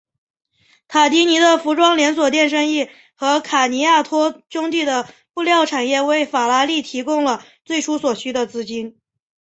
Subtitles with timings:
[0.87, 8.97] 塔迪尼的服装连锁店生意和卡尼亚托兄弟的布料产业为法拉利提供了最初所需的资金。